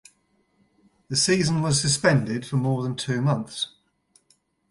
[1.09, 3.71] The season was suspended for more than two months.